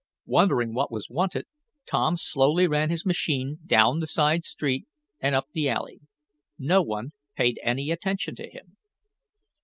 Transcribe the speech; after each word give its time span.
Wondering 0.25 0.73
what 0.73 0.91
was 0.91 1.11
wanted, 1.11 1.45
Tom 1.85 2.17
slowly 2.17 2.67
ran 2.67 2.89
his 2.89 3.05
machine 3.05 3.59
down 3.67 3.99
the 3.99 4.07
side 4.07 4.43
street, 4.43 4.87
and 5.19 5.35
up 5.35 5.49
the 5.53 5.69
alley. 5.69 5.99
No 6.57 6.81
one 6.81 7.11
paid 7.35 7.59
any 7.61 7.91
attention 7.91 8.33
to 8.37 8.49
him. 8.49 8.77